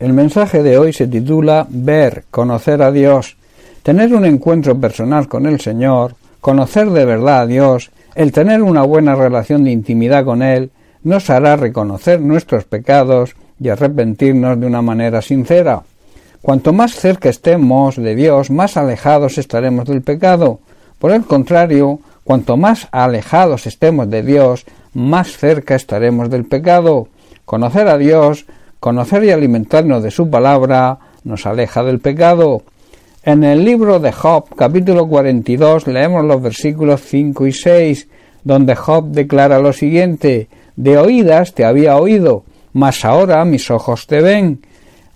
[0.00, 3.36] El mensaje de hoy se titula Ver, conocer a Dios,
[3.84, 8.82] tener un encuentro personal con el Señor, conocer de verdad a Dios, el tener una
[8.82, 10.72] buena relación de intimidad con Él,
[11.04, 15.84] nos hará reconocer nuestros pecados y arrepentirnos de una manera sincera.
[16.42, 20.58] Cuanto más cerca estemos de Dios, más alejados estaremos del pecado.
[20.98, 27.08] Por el contrario, cuanto más alejados estemos de Dios, más cerca estaremos del pecado.
[27.44, 28.44] Conocer a Dios,
[28.84, 32.64] conocer y alimentarnos de su palabra, nos aleja del pecado.
[33.22, 38.08] En el libro de Job, capítulo 42, leemos los versículos 5 y 6,
[38.42, 42.44] donde Job declara lo siguiente, de oídas te había oído,
[42.74, 44.60] mas ahora mis ojos te ven.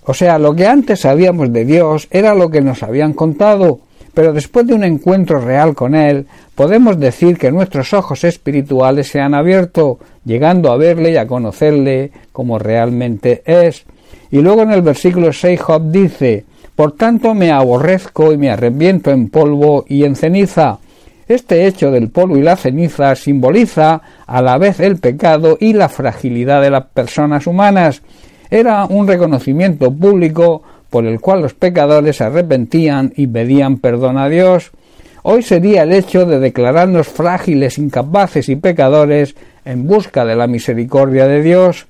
[0.07, 3.81] O sea, lo que antes sabíamos de Dios era lo que nos habían contado,
[4.19, 6.27] pero después de un encuentro real con Él,
[6.57, 12.11] podemos decir que nuestros ojos espirituales se han abierto, llegando a verle y a conocerle
[12.33, 13.85] como realmente es.
[14.33, 19.13] Y luego en el versículo 6 Job dice, Por tanto me aborrezco y me arrepiento
[19.13, 20.81] en polvo y en ceniza.
[21.29, 25.89] Este hecho del polvo y la ceniza simboliza a la vez el pecado y la
[25.89, 28.03] fragilidad de las personas humanas.
[28.51, 34.71] Era un reconocimiento público por el cual los pecadores arrepentían y pedían perdón a Dios.
[35.23, 41.27] Hoy sería el hecho de declararnos frágiles, incapaces y pecadores en busca de la misericordia
[41.27, 41.87] de Dios.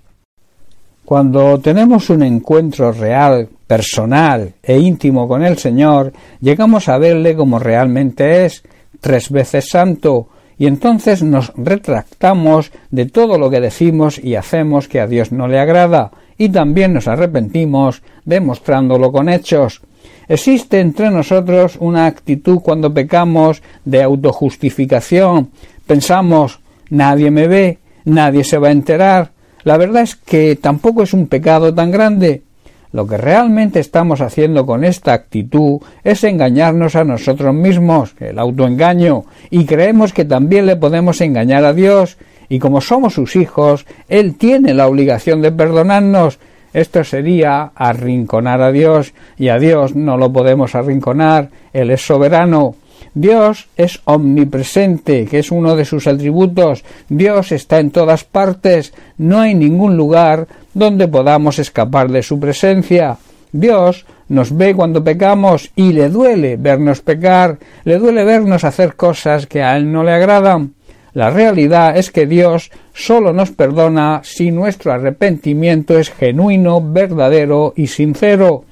[1.04, 7.58] Cuando tenemos un encuentro real, personal e íntimo con el Señor, llegamos a verle como
[7.58, 8.64] realmente es,
[9.00, 15.00] tres veces santo, y entonces nos retractamos de todo lo que decimos y hacemos que
[15.00, 19.82] a Dios no le agrada, y también nos arrepentimos demostrándolo con hechos.
[20.28, 25.50] Existe entre nosotros una actitud cuando pecamos de autojustificación.
[25.86, 29.32] Pensamos nadie me ve, nadie se va a enterar.
[29.64, 32.42] La verdad es que tampoco es un pecado tan grande.
[32.90, 39.24] Lo que realmente estamos haciendo con esta actitud es engañarnos a nosotros mismos, el autoengaño,
[39.50, 42.16] y creemos que también le podemos engañar a Dios,
[42.48, 46.38] y como somos sus hijos, Él tiene la obligación de perdonarnos.
[46.72, 52.74] Esto sería arrinconar a Dios, y a Dios no lo podemos arrinconar, Él es soberano.
[53.14, 56.84] Dios es omnipresente, que es uno de sus atributos.
[57.08, 58.92] Dios está en todas partes.
[59.16, 63.16] No hay ningún lugar donde podamos escapar de su presencia.
[63.50, 69.46] Dios nos ve cuando pecamos y le duele vernos pecar, le duele vernos hacer cosas
[69.46, 70.74] que a Él no le agradan.
[71.18, 77.88] La realidad es que Dios solo nos perdona si nuestro arrepentimiento es genuino, verdadero y
[77.88, 78.62] sincero.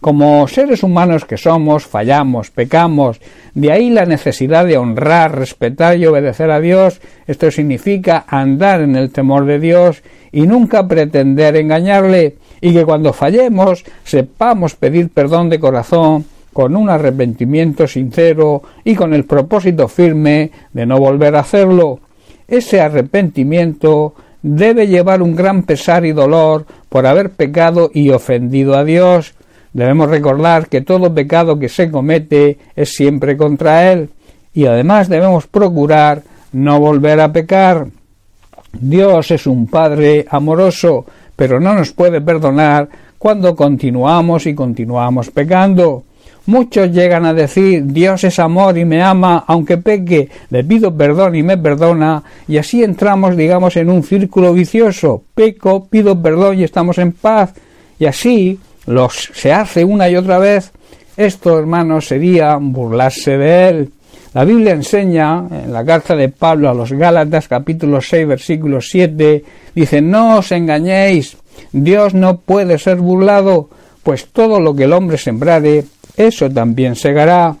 [0.00, 3.20] Como seres humanos que somos, fallamos, pecamos,
[3.52, 7.02] de ahí la necesidad de honrar, respetar y obedecer a Dios.
[7.26, 13.12] Esto significa andar en el temor de Dios y nunca pretender engañarle, y que cuando
[13.12, 20.50] fallemos sepamos pedir perdón de corazón con un arrepentimiento sincero y con el propósito firme
[20.72, 22.00] de no volver a hacerlo.
[22.48, 28.84] Ese arrepentimiento debe llevar un gran pesar y dolor por haber pecado y ofendido a
[28.84, 29.34] Dios.
[29.72, 34.10] Debemos recordar que todo pecado que se comete es siempre contra Él
[34.52, 36.22] y además debemos procurar
[36.52, 37.86] no volver a pecar.
[38.72, 41.04] Dios es un Padre amoroso,
[41.36, 42.88] pero no nos puede perdonar
[43.18, 46.04] cuando continuamos y continuamos pecando.
[46.50, 51.36] Muchos llegan a decir Dios es amor y me ama, aunque peque, le pido perdón
[51.36, 55.22] y me perdona, y así entramos, digamos, en un círculo vicioso.
[55.32, 57.54] Peco, pido perdón y estamos en paz.
[58.00, 60.72] Y así los se hace una y otra vez.
[61.16, 63.92] Esto, hermanos, sería burlarse de él.
[64.34, 69.44] La Biblia enseña, en la carta de Pablo a los Gálatas, capítulo 6, versículo 7,
[69.72, 71.36] dice, no os engañéis,
[71.70, 73.70] Dios no puede ser burlado,
[74.02, 75.84] pues todo lo que el hombre sembrare,
[76.26, 77.56] eso también segará.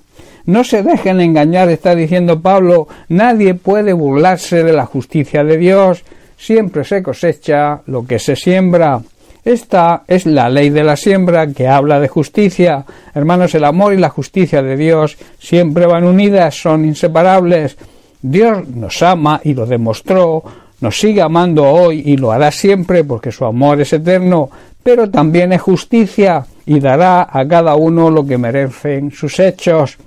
[0.46, 6.02] No se dejen engañar, está diciendo Pablo, nadie puede burlarse de la justicia de Dios,
[6.36, 9.00] siempre se cosecha lo que se siembra.
[9.44, 12.84] Esta es la ley de la siembra que habla de justicia.
[13.14, 17.76] Hermanos, el amor y la justicia de Dios siempre van unidas, son inseparables.
[18.20, 20.42] Dios nos ama y lo demostró,
[20.80, 24.50] nos sigue amando hoy y lo hará siempre porque su amor es eterno,
[24.82, 29.98] pero también es justicia y dará a cada uno lo que merecen sus hechos.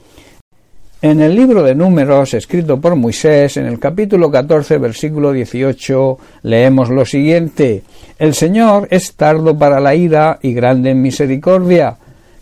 [1.03, 6.89] En el libro de números escrito por Moisés, en el capítulo 14, versículo 18, leemos
[6.89, 7.83] lo siguiente
[8.17, 11.97] El Señor es tardo para la ira y grande en misericordia,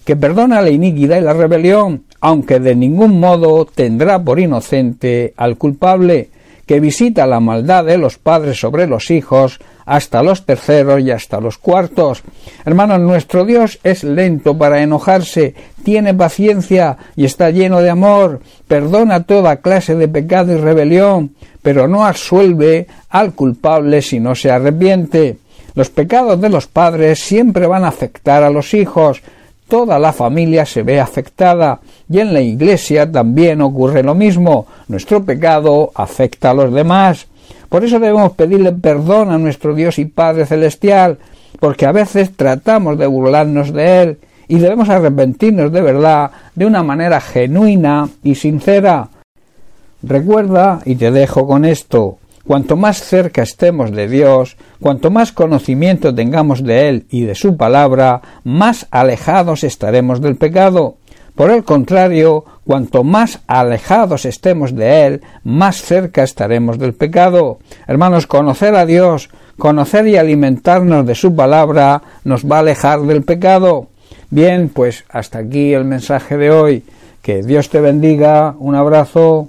[0.05, 5.57] que perdona la iniquidad y la rebelión, aunque de ningún modo tendrá por inocente al
[5.57, 6.29] culpable,
[6.67, 11.39] que visita la maldad de los padres sobre los hijos hasta los terceros y hasta
[11.39, 12.23] los cuartos.
[12.65, 19.23] Hermanos, nuestro Dios es lento para enojarse, tiene paciencia y está lleno de amor, perdona
[19.23, 25.37] toda clase de pecado y rebelión, pero no absuelve al culpable si no se arrepiente.
[25.73, 29.21] Los pecados de los padres siempre van a afectar a los hijos,
[29.71, 31.79] toda la familia se ve afectada
[32.09, 34.67] y en la Iglesia también ocurre lo mismo.
[34.89, 37.27] Nuestro pecado afecta a los demás.
[37.71, 41.19] Por eso debemos pedirle perdón a nuestro Dios y Padre Celestial,
[41.57, 44.17] porque a veces tratamos de burlarnos de Él
[44.49, 49.07] y debemos arrepentirnos de verdad de una manera genuina y sincera.
[50.03, 56.13] Recuerda, y te dejo con esto, cuanto más cerca estemos de Dios, cuanto más conocimiento
[56.13, 60.97] tengamos de Él y de su palabra, más alejados estaremos del pecado.
[61.35, 67.59] Por el contrario, cuanto más alejados estemos de Él, más cerca estaremos del pecado.
[67.87, 73.23] Hermanos, conocer a Dios, conocer y alimentarnos de su palabra, nos va a alejar del
[73.23, 73.87] pecado.
[74.29, 76.83] Bien, pues hasta aquí el mensaje de hoy.
[77.21, 78.55] Que Dios te bendiga.
[78.59, 79.47] Un abrazo.